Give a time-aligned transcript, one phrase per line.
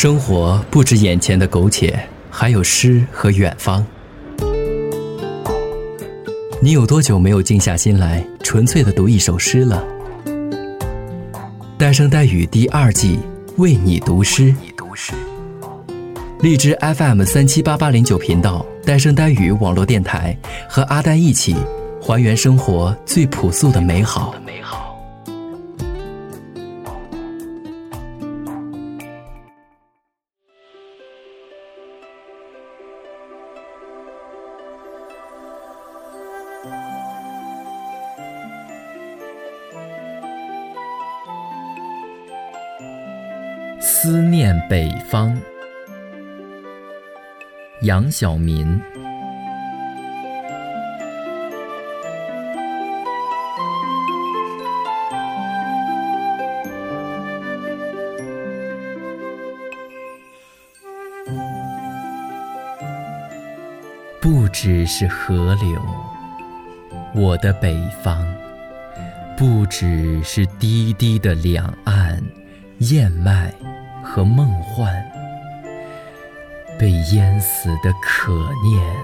[0.00, 1.98] 生活不止眼前的苟且，
[2.30, 3.84] 还有诗和远方。
[6.62, 9.84] 你有多久没有静下心来，纯粹的读一首诗了？
[11.76, 13.18] 呆声呆语第二季，
[13.56, 14.54] 为你读诗。
[16.42, 20.38] 荔枝 FM 三七八八零九频道，呆声呆语网络电台，
[20.70, 21.56] 和阿呆一起
[22.00, 24.32] 还原生活最朴素的美好。
[43.80, 45.40] 思念北方，
[47.82, 48.80] 杨晓民。
[64.20, 65.80] 不只是河流，
[67.14, 68.18] 我的北方；
[69.36, 72.22] 不只是低低的两岸。
[72.78, 73.52] 燕麦
[74.04, 74.94] 和梦幻，
[76.78, 78.32] 被淹死的可
[78.62, 78.96] 念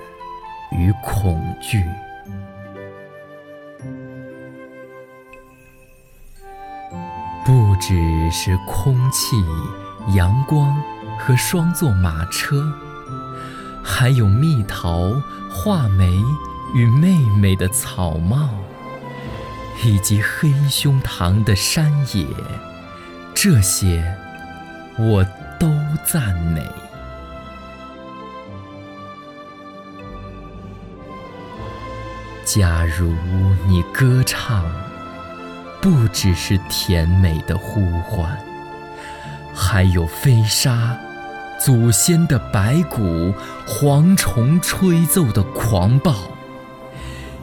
[0.70, 1.84] 与恐惧，
[7.44, 9.34] 不只是空气、
[10.14, 10.80] 阳光
[11.18, 12.72] 和双座马车，
[13.82, 15.10] 还有蜜桃、
[15.50, 16.22] 话梅
[16.74, 18.48] 与妹妹的草帽，
[19.84, 22.26] 以及黑胸膛的山野。
[23.32, 24.04] 这些
[24.98, 25.24] 我
[25.58, 25.70] 都
[26.04, 26.68] 赞美。
[32.44, 33.12] 假如
[33.66, 34.64] 你歌唱，
[35.80, 38.36] 不只是甜美的呼唤，
[39.54, 40.98] 还有飞沙、
[41.58, 43.32] 祖先的白骨、
[43.66, 46.14] 蝗虫吹奏的狂暴，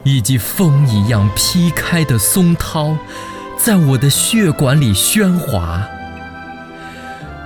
[0.04, 2.96] 以及风一样劈开的松涛。
[3.56, 5.86] 在我的血管里喧哗，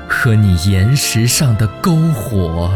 [0.08, 2.70] 和你岩石上的篝火，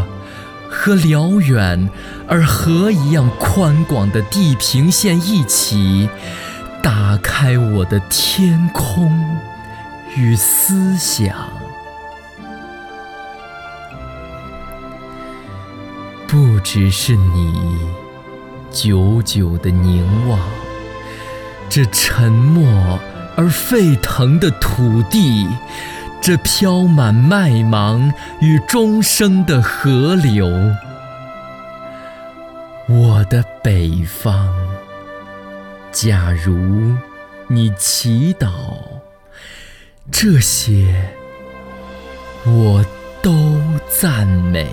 [0.68, 1.88] 和辽远
[2.28, 6.10] 而河一样宽广的地平线一起，
[6.82, 9.10] 打开我的天空
[10.14, 11.34] 与思想。
[16.26, 17.78] 不只是你，
[18.70, 20.38] 久久的凝望，
[21.68, 22.98] 这沉默。
[23.36, 25.46] 而沸腾的土地，
[26.20, 30.46] 这飘满麦芒与钟声的河流，
[32.86, 34.52] 我的北方。
[35.90, 36.94] 假如
[37.46, 38.50] 你祈祷，
[40.12, 41.14] 这些
[42.44, 42.84] 我
[43.22, 43.58] 都
[43.88, 44.68] 赞美。